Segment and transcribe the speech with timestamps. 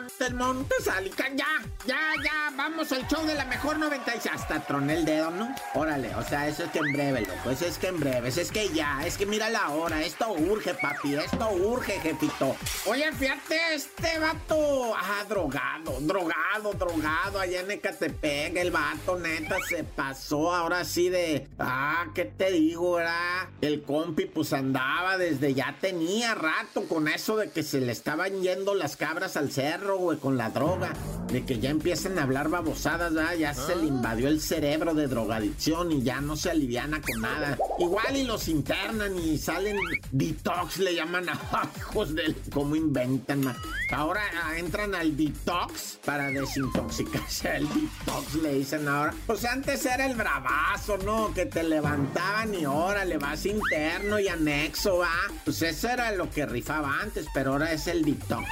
[0.00, 1.28] ¡Al Montes, Montes, Alica!
[1.34, 1.46] ¡Ya!
[1.86, 2.56] ¡Ya, ya!
[2.56, 4.32] Vamos al show de la mejor 96.
[4.32, 5.54] Hasta troné el dedo, ¿no?
[5.74, 7.50] Órale, o sea, eso es que en breve, loco.
[7.50, 8.28] Eso es que en breve.
[8.28, 9.04] Eso es que ya.
[9.04, 10.02] Es que mira la hora.
[10.02, 11.16] Esto urge, papi.
[11.16, 12.56] Esto urge, jefito.
[12.86, 14.94] Oye, fíjate, este vato.
[14.96, 17.38] Ah, drogado, drogado, drogado.
[17.38, 18.56] Allá en Ecatepec.
[18.56, 21.46] El vato, neta, se pasó ahora sí de.
[21.58, 23.48] Ah, ¿qué te digo, verdad?
[23.60, 28.42] El compi, pues andaba desde ya tenía rato con eso de que se le estaban
[28.42, 29.89] yendo las cabras al cerro,
[30.20, 30.92] con la droga.
[31.32, 33.12] De que ya empiezan a hablar babosadas.
[33.38, 37.58] Ya se le invadió el cerebro de drogadicción y ya no se aliviana con nada.
[37.78, 39.76] Igual y los internan y salen
[40.10, 41.38] detox, le llaman a
[41.76, 42.36] hijos del.
[42.52, 43.56] ¿Cómo inventan, man?
[43.92, 47.56] Ahora ah, entran al detox para desintoxicarse.
[47.56, 49.14] El detox le dicen ahora.
[49.26, 51.32] Pues antes era el bravazo, ¿no?
[51.34, 55.12] Que te levantaban y ahora le vas interno y anexo, ¿va?
[55.44, 58.48] Pues eso era lo que rifaba antes, pero ahora es el detox.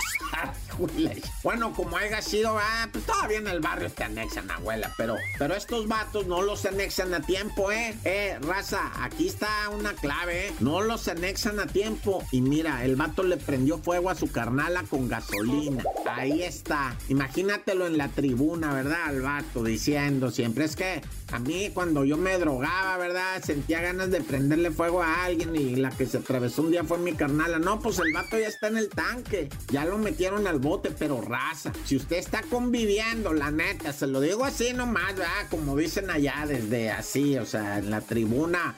[1.42, 5.54] bueno, como haya sido, va, pues todavía en el barrio te anexan, abuela, pero, pero
[5.54, 7.96] estos vatos no los anexan a tiempo, ¿eh?
[8.04, 10.52] Eh, raza, aquí está una clave, ¿eh?
[10.60, 12.24] No los anexan a tiempo.
[12.30, 15.82] Y mira, el vato le prendió fuego a su carnala con gasolina.
[16.06, 16.96] Ahí está.
[17.08, 19.14] Imagínatelo en la tribuna, ¿verdad?
[19.14, 21.00] El vato diciendo siempre, es que
[21.32, 23.42] a mí cuando yo me drogaba, ¿verdad?
[23.42, 26.98] Sentía ganas de prenderle fuego a alguien y la que se atravesó un día fue
[26.98, 27.58] mi carnala.
[27.58, 29.48] No, pues el vato ya está en el tanque.
[29.70, 31.72] Ya lo metieron al bote, pero raza.
[31.84, 35.48] Si usted está conviviendo, la neta, se lo digo así nomás, ¿verdad?
[35.50, 38.74] Como dicen allá desde así, o sea, en la tribuna.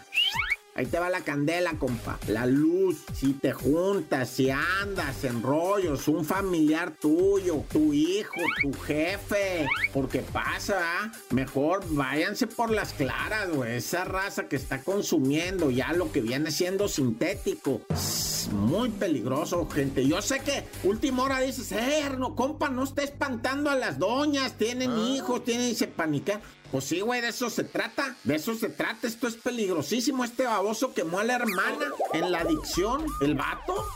[0.81, 2.19] Ahí te va la candela, compa.
[2.27, 2.97] La luz.
[3.13, 9.69] Si te juntas, si andas en rollos, un familiar tuyo, tu hijo, tu jefe.
[9.93, 11.13] Porque pasa, ¿ah?
[11.35, 13.77] Mejor váyanse por las claras, güey.
[13.77, 17.83] Esa raza que está consumiendo ya lo que viene siendo sintético.
[17.91, 20.09] Es muy peligroso, gente.
[20.09, 24.55] Yo sé que última hora dices, eh, no, compa, no está espantando a las doñas.
[24.57, 26.41] Tienen hijos, tienen se panican.
[26.71, 28.17] Pues sí, güey, de eso se trata.
[28.25, 29.07] De eso se trata.
[29.07, 30.25] Esto es peligrosísimo.
[30.25, 33.07] Este baboso quemó a la hermana en la adicción.
[33.21, 33.87] El vato.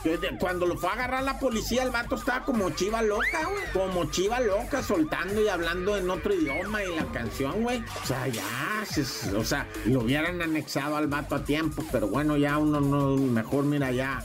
[0.40, 3.64] Cuando lo fue a agarrar la policía, el vato estaba como chiva loca, güey.
[3.72, 7.82] Como chiva loca, soltando y hablando en otro idioma y la canción, güey.
[8.02, 8.84] O sea, ya.
[9.36, 11.84] o sea, lo hubieran anexado al vato a tiempo.
[11.92, 13.16] Pero bueno, ya uno no.
[13.16, 14.24] Mejor, mira, ya.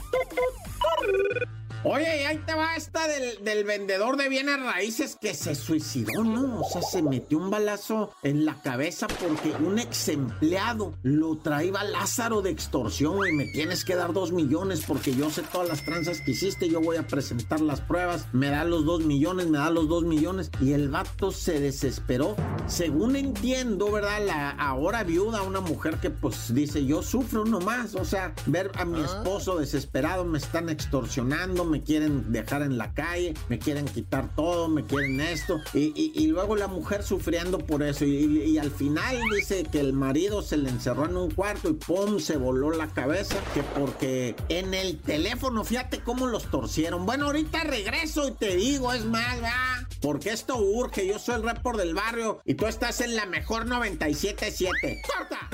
[1.84, 6.22] Oye, y ahí te va esta del, del vendedor de bienes raíces que se suicidó,
[6.22, 6.60] ¿no?
[6.60, 11.70] O sea, se metió un balazo en la cabeza porque un ex empleado lo traía
[11.84, 15.84] Lázaro de extorsión y me tienes que dar dos millones porque yo sé todas las
[15.84, 19.58] tranzas que hiciste, yo voy a presentar las pruebas, me da los dos millones, me
[19.58, 22.36] da los dos millones y el vato se desesperó.
[22.66, 24.24] Según entiendo, ¿verdad?
[24.24, 28.84] La ahora viuda, una mujer que pues dice, yo sufro nomás, o sea, ver a
[28.84, 34.34] mi esposo desesperado, me están extorsionando, me quieren dejar en la calle, me quieren quitar
[34.34, 35.60] todo, me quieren esto.
[35.72, 38.04] Y, y- luego la mujer sufriendo por eso.
[38.04, 42.18] Y al final dice que el marido se le encerró en un cuarto y ¡pum!
[42.20, 43.36] se voló la cabeza.
[43.54, 47.06] Que porque en el teléfono, fíjate cómo los torcieron.
[47.06, 49.88] Bueno, ahorita regreso y te digo, es más, ¿verdad?
[50.00, 51.06] Porque esto urge.
[51.06, 55.00] Yo soy el report del barrio y tú estás en la mejor 97.7.
[55.02, 55.50] ¡Corta!